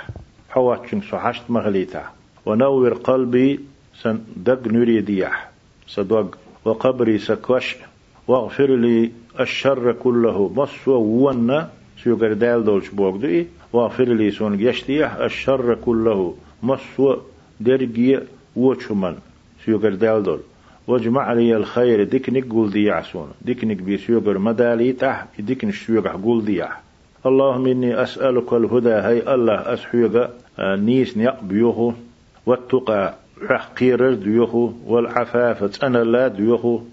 حواتشنغ 0.49 1.01
سو 1.01 1.17
حشت 1.17 1.43
مغليتا 1.49 2.03
ونور 2.45 2.93
قلبي 2.93 3.59
سن 4.01 4.19
دق 4.35 4.67
نريد 4.67 5.09
يح 5.09 5.49
صدق 5.87 6.37
وقبري 6.65 7.17
سكوش 7.17 7.75
واغفر 8.27 8.75
لي 8.75 9.11
الشر 9.39 9.91
كله 9.91 10.51
مصو 10.55 10.91
ونا 10.93 11.69
سيوغر 12.03 12.33
دال 12.33 12.63
دولش 12.63 12.89
بوغدي 12.89 13.47
واغفر 13.73 14.03
لي 14.03 14.31
سون 14.31 14.59
يشتيح 14.59 15.15
الشر 15.15 15.75
كله 15.85 16.35
مصو 16.63 17.15
درجي 17.59 18.19
وچمن 18.55 19.15
سيوغر 19.65 19.93
دال 19.93 20.23
دول. 20.23 20.39
واجمع 20.87 21.33
لي 21.33 21.55
الخير 21.57 22.03
ديكنك 22.03 22.49
قول 22.49 22.71
دي 22.71 22.91
عسون 22.91 23.31
ديكنك 23.41 23.77
بي 23.77 23.97
سيوغر 23.97 24.37
مدالي 24.37 24.93
تح 24.93 25.27
ديكن 25.39 25.71
سيوغر 25.71 26.09
قول 26.09 26.45
دي 26.45 26.63
اللهم 27.25 27.67
إني 27.67 28.03
أسألك 28.03 28.53
الهدى 28.53 28.93
هي 28.93 29.33
الله 29.33 29.73
أسحيغ 29.73 30.27
نيس 30.59 31.17
نيق 31.17 31.43
بيوه 31.43 31.95
والتقى 32.45 33.13
حقير 33.49 34.13
ديوه 34.13 34.73
والعفاف 34.85 35.83
أنا 35.83 35.97
لا 35.97 36.27
ديوه. 36.27 36.83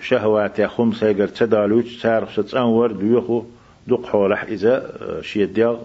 شهوات 0.00 0.58
يا 0.58 0.66
خم 0.66 0.92
سيجر 0.92 1.28
تدالوش 1.28 2.02
سار 2.02 2.28
ستان 2.32 2.62
ورد 2.62 3.22
دق 3.86 4.06
حولح 4.06 4.44
إذا 4.44 4.98
شيديغ 5.22 5.76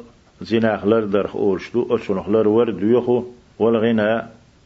زنا 0.41 0.77
خلر 0.77 0.99
در 0.99 1.29
أولشدو 1.35 1.95
أشون 1.95 2.23
خلر 2.23 2.47
ورد 2.47 2.83
يخو 2.83 3.23
والغنى 3.59 4.21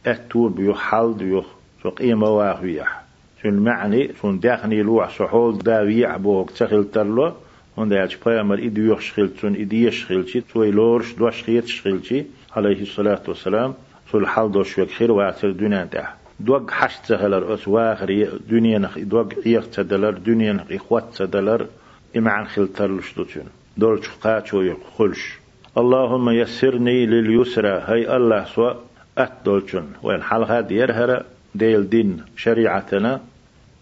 أتور 0.06 0.50
بيو 0.50 0.74
حال 0.74 1.16
ديوخ 1.18 1.46
سو 1.82 1.90
قيمة 1.90 2.28
واغويح 2.28 3.02
شو 3.42 3.48
المعني 3.48 4.10
شون 4.20 4.40
داخني 4.40 4.82
لوح 4.82 5.18
سحول 5.18 5.58
داويع 5.58 6.16
بوك 6.16 6.50
تخل 6.50 6.84
ترلو 6.90 7.32
هون 7.78 7.88
دا 7.88 7.96
يالش 7.96 8.16
بيامر 8.26 8.58
إدو 8.66 8.92
يخشخل 8.92 9.28
تون 9.28 9.54
إدي 9.54 9.86
يشخلشي 9.86 10.40
توي 10.40 10.70
لورش 10.70 11.12
دوش 11.12 11.42
خيت 11.42 11.66
شخلشي 11.66 12.24
عليه 12.56 12.82
الصلاة 12.82 13.22
والسلام 13.28 13.74
سو 14.12 14.18
الحال 14.18 14.52
دوش 14.52 14.80
خير 14.80 15.12
واتر 15.12 15.50
دونان 15.50 15.90
تاح. 15.90 16.14
دوغ 16.40 16.70
حشت 16.70 17.06
سهلر 17.06 17.54
أس 17.54 17.68
واخر 17.68 18.28
دنيا 18.50 18.78
نخ 18.78 18.98
دوغ 18.98 19.28
إيخ 19.46 19.70
تدلر 19.70 20.10
دنيا 20.10 20.52
نخ 20.52 20.72
إخوات 20.72 21.04
تدلر. 21.16 21.66
إمعن 22.16 22.46
خلتر 22.46 22.96
لشتوتون 22.96 23.44
دول 23.76 24.04
شقاتشو 24.04 24.74
خلش. 24.98 25.38
اللهم 25.78 26.30
يسرني 26.30 27.06
لليسرى. 27.06 27.82
هي 27.86 28.16
الله 28.16 28.44
سوا 28.44 28.72
أتدولشن 29.18 29.84
وين 30.02 30.22
حلقة 30.22 30.60
ديرهر 30.60 31.24
ديل 31.54 31.88
دين 31.88 32.22
شريعتنا. 32.36 33.20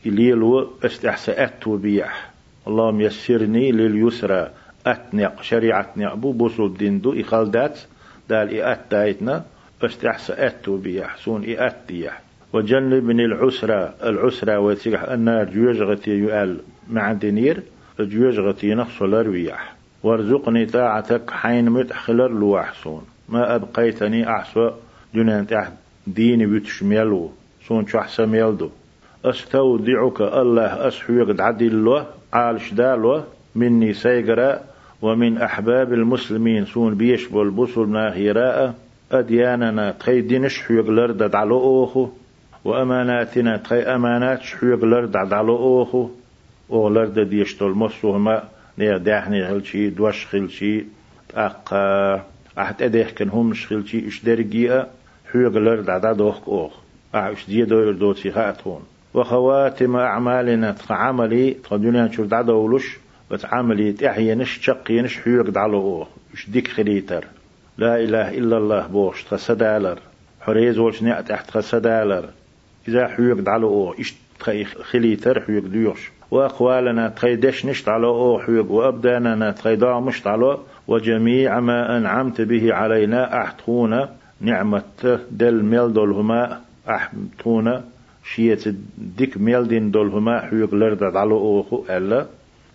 إليلو 0.07 0.71
استحسى 0.85 1.33
أتو 1.33 1.77
بيح. 1.77 2.31
اللهم 2.69 3.01
يسرني 3.01 3.73
لليسرى. 3.73 4.51
أتنق 4.87 5.43
شريعتنا 5.43 6.13
أبو 6.13 6.33
بوسو 6.33 6.67
الدين 6.67 7.01
دو 7.01 7.21
إخالدات 7.21 7.79
دال 8.29 8.61
إأت 8.61 8.81
دايتنا. 8.91 9.45
استحسى 9.83 10.33
أتو 10.33 10.77
بيح. 10.77 11.17
سون 11.17 11.45
إأت 11.45 11.77
ديح. 11.89 12.23
وجنبني 12.53 13.25
العسرة 13.25 13.95
العسرة 14.03 14.59
وتيح 14.59 15.03
النار 15.03 15.45
جوجغتي 15.45 16.11
يؤال 16.11 16.61
مع 16.91 17.13
دنير 18.05 18.31
جوجغتي 18.31 18.75
نقص 18.75 19.03
الرويح 19.03 19.75
وارزقني 20.03 20.67
طاعتك 20.67 21.31
حين 21.31 21.71
متخلر 21.71 22.29
لو 22.29 22.59
أحسون 22.59 23.03
ما 23.29 23.55
أبقيتني 23.55 24.31
أحسو 24.31 24.71
دون 25.15 25.47
تحت 25.47 25.73
ديني 26.07 26.47
بتشميلو 26.47 27.31
سون 27.69 27.87
شحس 27.87 28.21
ميلدو 28.21 28.71
أستودعك 29.25 30.21
الله 30.21 30.89
أسحوك 30.89 31.41
عدل 31.41 31.85
له 31.85 32.07
عالش 32.33 32.73
دالو 32.73 33.23
مني 33.55 33.93
سيقرأ. 33.93 34.61
ومن 35.03 35.39
أحباب 35.39 35.93
المسلمين 35.93 36.65
سون 36.65 36.95
بيش 36.95 37.27
بالبصل 37.27 37.89
ناهيراء. 37.89 38.75
أدياننا 39.13 39.91
تخيدينش 39.91 40.63
حيوك 40.63 40.89
لردد 40.89 41.35
على 41.35 41.51
أوخو 41.51 42.09
وأماناتنا 42.65 43.57
تخي 43.57 43.83
أمانات 43.83 44.43
شحيق 44.43 44.85
لرد 44.85 45.17
على 45.17 45.49
أوخو 45.49 46.11
أو 46.71 46.89
لرد 46.89 47.19
ديشتول 47.19 47.71
مصو 47.71 48.19
ما 48.19 48.49
نيا 48.79 48.99
داحني 48.99 49.49
خلشي 49.49 49.91
دوش 49.91 50.27
خلشي 50.27 50.85
أق 51.35 51.75
أحد 52.59 52.83
أديح 52.83 53.11
كان 53.11 53.29
هم 53.29 53.55
شخلشي 53.55 54.09
إش 54.09 54.25
درجية 54.25 54.87
حيق 55.33 55.59
لرد 55.59 55.91
على 55.91 56.15
دوخ 56.15 56.49
أوخ. 56.49 56.73
أعش 57.15 57.47
دي 57.47 57.65
دور 57.65 57.93
دوتي 57.93 58.31
هاتون 58.31 58.83
وخواتم 59.15 59.97
أعمالنا 59.97 60.75
عملي 60.91 61.51
تقدونا 61.51 62.07
نشوف 62.07 62.27
دعا 62.27 62.43
دولش 62.43 62.99
بس 63.31 63.45
عملية 63.45 64.11
احينش 64.11 64.59
شقينش 64.63 65.19
حيوك 65.19 65.47
دعلو 65.47 66.07
إش 66.35 66.51
ديك 66.51 66.69
خليتر. 66.69 67.25
لا 67.79 67.97
إله 67.97 68.39
إلا 68.39 68.59
الله 68.59 68.87
بوش 68.87 69.25
تخسدالر. 69.25 69.99
حريز 70.41 70.79
ولش 70.79 71.03
نعت 71.03 71.29
تحت 71.29 71.49
تخسدالر. 71.49 72.25
إذا 72.89 73.09
حيوك 73.09 73.39
دعلو 73.39 73.95
إش 74.01 74.15
خليتر 74.83 75.41
حيوك 75.41 75.65
ديوش 75.65 76.11
وأقوالنا 76.31 77.09
تخيدش 77.09 77.67
نشت 77.67 77.89
على 77.89 78.07
أو 78.07 78.39
حيوك 78.39 78.71
وأبداننا 78.71 79.51
تخيدا 79.51 80.01
مشت 80.01 80.27
على 80.27 80.59
وجميع 80.89 81.61
ما 81.61 81.97
أنعمت 81.97 82.41
به 82.41 82.75
علينا. 82.75 83.43
أحتونا 83.43 84.09
نعمة 84.41 84.83
دل 85.31 85.63
ميل 85.63 85.93
دولهما 85.93 86.61
أحتونا 86.89 87.85
شيت 88.25 88.65
ديك 88.99 89.37
ميل 89.37 89.69
دين 89.69 89.91
دولهما 89.91 90.41
حيوك 90.41 90.75
لرد 90.75 91.03
على 91.03 91.33
أوخو 91.33 91.85
ألا. 91.91 92.27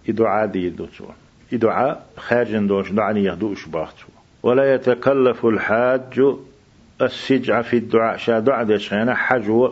إدعاء 0.10 0.46
دي 0.48 0.70
دوتو 0.70 1.06
إدعاء 1.54 2.06
خارج 2.18 2.58
دوش 2.58 2.92
دعني 2.92 3.24
يهدوش 3.24 3.66
باختو 3.66 4.06
ولا 4.44 4.74
يتكلف 4.74 5.46
الحاج 5.46 6.24
السجع 7.02 7.62
في 7.62 7.78
الدعاء. 7.78 8.18
شا 8.18 8.40
دعاء 8.40 8.64
ديش 8.64 8.94
حجو 8.94 9.72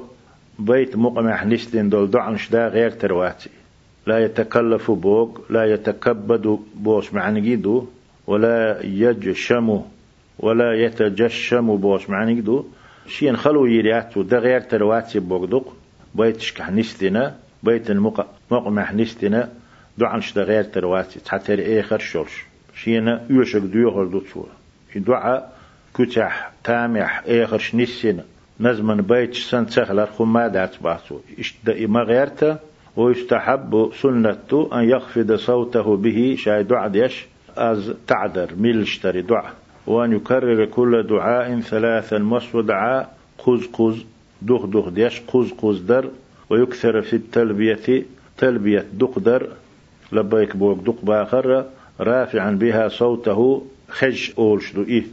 بيت 0.60 0.96
مقمح 0.96 1.46
نسلين 1.46 1.90
دول 1.90 2.12
دعا 2.12 2.36
شدا 2.36 2.68
غير 2.68 2.90
ترواتي. 2.90 3.50
لا 4.08 4.20
يتكلف 4.20 4.92
بوك 4.92 5.42
لا 5.50 5.66
يتكبد 5.66 6.60
بوش 6.76 7.14
معنى 7.14 7.42
ولا 8.28 8.86
يجشم 8.86 9.82
ولا 10.40 10.74
يتجشم 10.74 11.78
بوش 11.78 12.10
معنى 12.10 12.36
جدو. 12.36 12.66
شين 13.08 13.38
خلو 13.38 13.66
يرياتو 13.66 14.22
ده 14.22 14.40
غير 14.40 14.62
ترواتي 14.62 15.22
بيت 16.16 16.40
شكح 16.40 16.72
نستنا 16.72 17.36
بيت 17.64 17.92
المقمح 17.92 18.94
نستنا 18.94 19.50
دعا 19.98 20.20
شدا 20.20 20.44
غير 20.44 20.64
ترواتي 20.64 21.20
تحتر 21.20 21.60
إيخر 21.60 22.00
شورش. 22.00 22.46
شين 22.76 23.20
يوشك 23.30 23.62
ديوغر 23.62 24.06
دوتسوا 24.06 24.44
دعاء 24.96 25.58
كتح 25.96 26.52
تامح 26.64 27.24
إيخر 27.28 27.58
شنسنا 27.58 28.24
نزمن 28.60 29.02
بيت 29.02 29.34
سن 29.34 29.66
تخلر 29.66 30.06
خما 30.06 30.48
دات 30.48 30.84
باسو 30.84 31.20
اشتا 31.40 31.88
ما 31.88 32.02
غيرته 32.04 32.58
ويستحب 32.98 33.90
سنة 34.02 34.70
أن 34.74 34.90
يخفض 34.90 35.36
صوته 35.36 35.98
به 35.98 36.36
شاي 36.40 36.64
دعديش 36.64 37.26
أز 37.58 37.94
تعدر 38.08 38.50
ميلشتري 38.58 39.22
دعاء. 39.22 39.54
وأن 39.88 40.12
يكرر 40.14 40.66
كل 40.66 41.04
دعاء 41.04 41.60
ثلاثا 41.60 42.18
مس 42.18 42.56
دعاء 42.56 43.18
قز 43.38 43.68
قز 43.74 44.06
دخ 44.42 44.66
دخ 44.66 44.90
ديش 44.90 45.22
قز 45.28 45.52
قز 45.52 45.80
در. 45.80 46.06
ويكثر 46.50 47.02
في 47.02 47.16
التلبية 47.16 48.04
تلبية 48.38 48.86
دقدر 48.94 49.48
لبيك 50.12 50.56
بوك 50.56 50.80
دق 50.80 51.06
بآخر 51.06 51.66
رافعا 52.00 52.52
بها 52.52 52.88
صوته 52.88 53.66
خج 53.90 54.32
أولش 54.38 54.74
دو 54.74 54.84
إيه 54.84 55.04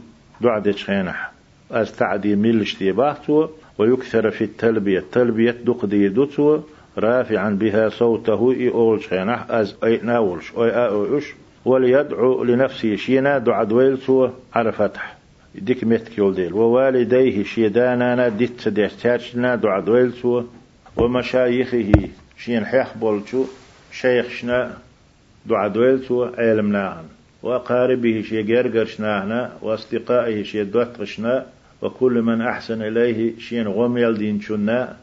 دعا 0.41 0.59
ديش 0.59 0.85
خينح. 0.85 1.31
أز 1.71 1.91
تعدي 1.91 2.35
ميلشتي 2.35 2.91
باهتو 2.91 3.47
ويكثر 3.77 4.31
في 4.31 4.43
التلبية 4.43 5.03
تلبية 5.11 5.51
دق 5.51 5.85
دي 5.85 6.07
دوتو 6.09 6.59
رافعا 6.97 7.49
بها 7.49 7.89
صوته 7.89 8.51
إي 8.51 8.69
أول 8.69 9.03
شينح 9.03 9.45
أز 9.49 9.75
أي 9.83 9.99
ناولش. 10.03 10.51
أي 10.57 10.69
أوش 10.87 11.33
وليدعو 11.65 12.43
لنفسه 12.43 12.95
شينا 12.95 13.37
دعا 13.37 13.63
دويلتو 13.63 14.29
على 14.53 14.71
فتح 14.71 15.17
ديك 15.55 15.83
متك 15.83 16.17
يولديل 16.17 16.53
ووالديه 16.53 17.43
شيدانا 17.43 18.29
ديت 18.29 18.67
ديحتاجنا 18.67 19.55
دعا 19.55 19.79
دويلتو 19.79 20.43
ومشايخه 20.97 21.91
شين 22.37 22.65
حيخ 22.65 22.97
بولتو 22.97 23.45
شيخشنا 23.91 24.77
دعا 25.45 25.67
دويلتو 25.67 26.23
علمناهن 26.23 27.05
وقاربه 27.43 28.21
شي 28.21 28.43
جرجرشناهنا 28.43 29.51
وأصدقائه 29.61 30.43
شي 30.43 30.63
دوتقشنا 30.63 31.45
وكل 31.81 32.21
من 32.21 32.41
أحسن 32.41 32.81
إليه 32.81 33.39
شين 33.39 33.67
غميل 33.67 34.17
دين 34.17 34.41
شنا 34.41 34.97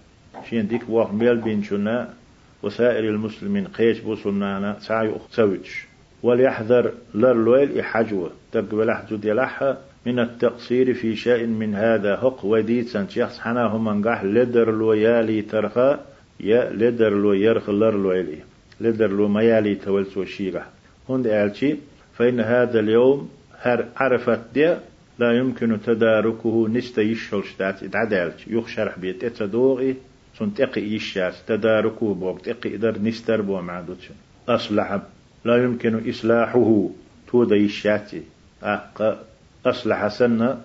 شين 0.50 0.66
ديك 0.66 0.82
واخ 0.88 1.12
ميل 1.12 1.36
بين 1.36 1.62
شنا 1.62 2.14
وسائر 2.62 3.04
المسلمين 3.04 3.66
قيش 3.66 3.98
بوسنانا 4.00 4.76
سعي 4.80 5.16
أختوش 5.16 5.86
وليحذر 6.22 6.92
لرلويل 7.14 7.78
إحجوة 7.78 8.30
تقبل 8.52 8.90
أحجو 8.90 9.16
ديلاحها 9.16 9.78
من 10.06 10.18
التقصير 10.18 10.94
في 10.94 11.16
شيء 11.16 11.46
من 11.46 11.74
هذا. 11.74 12.14
هق 12.14 12.44
وديت 12.44 12.88
سنت 12.88 13.10
شخص 13.10 13.38
حناه 13.40 13.78
من 13.78 14.08
قح 14.08 14.24
لدر 14.24 14.70
لو 14.70 14.92
يالي 14.92 15.42
ترخى. 15.42 15.98
يا 16.40 16.70
لدر 16.70 17.10
لو 17.10 17.32
يرخ 17.32 17.70
لر 17.70 17.96
لو 17.96 18.12
يلي 18.12 18.38
لدر 18.80 19.10
لو 19.10 19.28
ميالي 19.28 19.74
تولسو 19.74 20.24
شيغة 20.24 20.66
هند 21.08 21.26
ألشي 21.26 21.76
فإن 22.16 22.40
هذا 22.40 22.80
اليوم 22.80 23.30
هر 23.60 23.86
عرفت 23.96 24.40
دي 24.54 24.76
لا 25.18 25.32
يمكن 25.32 25.78
تداركه 25.86 26.68
نست 26.68 26.98
يشل 26.98 27.44
شتات. 27.44 27.82
اتعدالش 27.82 28.46
يخشرح 28.46 28.98
بيت. 28.98 29.24
اتدوغي 29.24 29.96
سن 30.38 30.54
تقي 30.54 30.82
يشاس 30.82 31.44
تداركه 31.46 32.14
بوقت 32.14 32.48
تقي 32.48 32.74
إدر 32.74 32.98
نستر 32.98 33.40
بو 33.40 33.60
معدوتش 33.60 34.08
أصلح 34.48 34.98
لا 35.44 35.64
يمكن 35.64 36.10
إصلاحه 36.10 36.88
تودا 37.28 37.56
يشاتي 37.56 38.22
أق 38.62 39.24
أصلح 39.66 40.08
سنة 40.08 40.60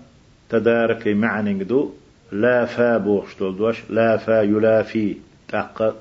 تدارك 0.48 1.08
معنى 1.08 1.64
دو 1.64 1.92
لا 2.32 2.64
فا 2.64 2.98
بوغشتول 2.98 3.56
دوش 3.56 3.82
لا 3.90 4.16
فا 4.16 4.42
يلافي. 4.42 5.16
أق 5.54 5.96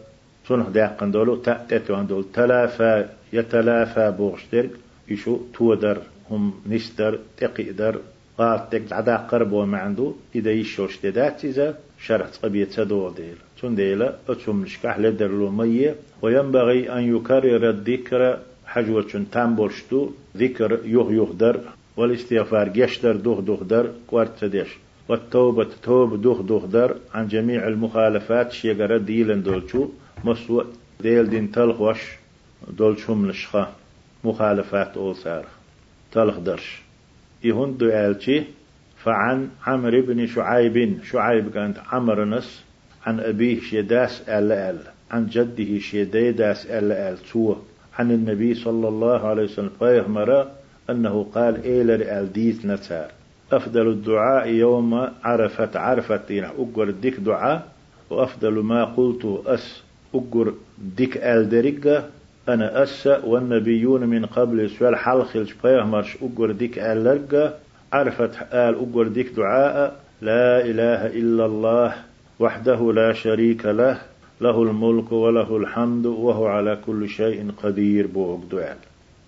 صنح 0.47 0.67
داقن 0.67 1.11
دولو 1.11 1.35
تأتيتو 1.35 2.01
دول 2.01 2.25
تلافا 2.33 3.09
يتلافى 3.33 4.13
بوغشترك 4.17 4.71
يشو 5.09 5.39
تودر 5.53 5.97
هم 6.29 6.53
نستر 6.65 7.19
تقي 7.37 7.69
إدر 7.69 7.99
قارتك 8.37 8.93
عدا 8.93 9.17
قرب 9.17 9.51
وما 9.51 9.77
عنده 9.77 10.13
إذا 10.35 10.51
يشوش 10.51 10.97
تدات 10.97 11.45
إذا 11.45 11.77
شرط 11.99 12.37
قبية 12.43 12.65
تدو 12.65 13.09
ديل 13.09 13.37
تون 13.63 13.75
ديلا 13.75 14.15
أتم 14.29 14.63
نشكح 14.63 14.99
لدر 14.99 15.49
مية 15.49 15.95
وينبغي 16.21 16.89
أن 16.97 17.15
يكرر 17.15 17.69
الذكر 17.69 18.39
حجوة 18.65 19.25
تامبولشتو 19.31 20.09
ذكر 20.37 20.79
يوغ 20.85 21.31
در 21.31 21.59
والاستغفار 21.97 22.67
جشدر 22.69 23.15
دوغ 23.15 23.39
دوغ 23.39 23.63
در 23.63 23.85
كوارت 24.07 24.45
ديش. 24.45 24.67
والتوبة 25.09 25.67
توب 25.83 26.21
دوغ 26.21 26.65
در 26.65 26.95
عن 27.13 27.27
جميع 27.27 27.67
المخالفات 27.67 28.51
شيغر 28.51 28.97
ديلن 28.97 29.41
دولشو 29.41 29.89
مسوى 30.23 30.65
ديل 30.99 31.29
دين 31.29 31.51
تلخوش 31.51 32.01
دولشم 32.77 33.25
نشخة 33.25 33.67
مخالفات 34.23 34.97
أوسار. 34.97 35.45
تلخ 36.11 36.37
درش. 36.39 36.81
يهند 37.43 37.83
آلتي 37.83 38.43
فعن 39.03 39.49
عمرو 39.67 40.01
بن 40.01 40.27
شعيب 40.27 41.03
شعيب 41.03 41.51
كانت 41.53 41.77
عمر 41.91 42.25
نس 42.25 42.63
عن 43.05 43.19
أبيه 43.19 43.59
شيداس 43.59 44.29
أل 44.29 44.51
أل 44.51 44.77
عن 45.11 45.25
جده 45.25 45.79
شيداس 45.79 46.65
أل 46.65 46.91
أل 46.91 47.17
سوى 47.17 47.57
عن 47.99 48.11
النبي 48.11 48.53
صلى 48.53 48.87
الله 48.87 49.27
عليه 49.27 49.43
وسلم 49.43 49.69
فيهمر 49.79 50.47
أنه 50.89 51.27
قال 51.35 51.63
إيلر 51.63 52.19
أل 52.19 52.33
ديت 52.33 52.65
نتار 52.65 53.07
أفضل 53.51 53.87
الدعاء 53.87 54.47
يوم 54.47 55.09
عرفت 55.23 55.75
عرفت 55.75 56.31
أقر 56.31 56.89
ديك 56.89 57.19
دعاء 57.19 57.67
وأفضل 58.09 58.53
ما 58.53 58.85
قلت 58.85 59.41
أس 59.45 59.83
أقر 60.15 60.53
ديك 60.97 61.17
أل 61.17 61.49
درقة 61.49 62.09
أنا 62.49 62.83
أس 62.83 63.07
والنبيون 63.07 64.03
من 64.07 64.25
قبل 64.25 64.69
سؤال 64.69 64.95
حلخل 64.95 65.47
مرش 65.63 66.17
أقر 66.21 66.51
ديك 66.51 66.79
ألرقة 66.79 67.53
عرفت 67.93 68.35
آل 68.53 68.75
أقر 68.75 69.07
ديك 69.07 69.29
دعاء 69.29 70.03
لا 70.21 70.65
إله 70.65 71.07
إلا 71.07 71.45
الله. 71.45 71.93
وحده 72.39 72.93
لا 72.93 73.13
شريك 73.13 73.65
له 73.65 74.01
له 74.41 74.63
الملك 74.63 75.11
وله 75.11 75.57
الحمد 75.57 76.05
وهو 76.05 76.47
على 76.47 76.79
كل 76.85 77.09
شيء 77.09 77.51
قدير 77.63 78.07
بوغ 78.07 78.39
دعاء 78.51 78.77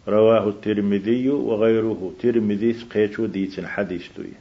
رواه 0.07 0.49
الترمذي 0.49 1.29
وغيره. 1.29 2.13
ترمذي 2.19 2.73
سقيتو 2.73 3.25
ديت 3.25 3.59
الحديث 3.59 4.07
دوي. 4.17 4.33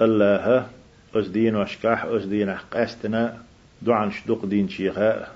الله 0.00 0.66
أسدين 1.14 1.56
وأشكاح 1.56 2.04
أسدين 2.04 2.50
قاستنا 2.50 3.42
دعان 3.82 4.10
شدق 4.10 4.46
دين 4.46 4.68
شيخاء 4.68 5.34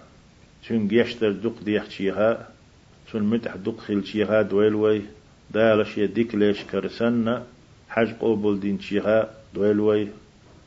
تنجيشتر 0.69 1.33
دق 1.33 1.63
ديخ 1.65 1.89
شيخاء 1.89 2.53
سن 3.13 3.23
متح 3.23 3.57
دقخل 3.57 4.07
شيها 4.07 4.43
دويلوي 4.43 5.03
دالش 5.51 5.99
يديك 5.99 6.35
ليش 6.35 6.65
كرسن 6.65 7.43
حج 7.89 8.13
قوبل 8.21 8.61
دين 8.61 8.81
شيها 8.81 9.31
دويلوي 9.55 10.09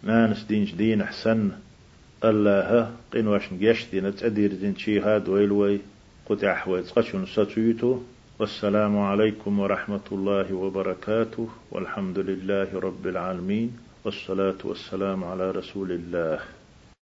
نانس 0.04 0.44
دين 0.44 0.68
دين 0.78 1.04
حسن 1.04 1.52
الله 2.24 2.92
قين 3.14 3.28
واش 3.28 3.54
نجيش 3.54 3.86
دين 3.92 4.16
تأدير 4.16 4.54
دين 4.54 4.76
شيها 4.76 5.18
دويلوي 5.18 5.80
قطع 6.30 6.54
حويت 6.56 6.92
قشن 6.92 7.26
ستويتو. 7.26 8.00
والسلام 8.40 9.00
عليكم 9.00 9.60
ورحمة 9.60 10.08
الله 10.12 10.54
وبركاته. 10.54 11.50
والحمد 11.72 12.20
لله 12.20 12.80
رب 12.80 13.08
العالمين. 13.08 13.78
والصلاة 14.06 14.58
والسلام 14.64 15.24
على 15.24 15.52
رسول 15.52 15.92
الله. 15.92 16.40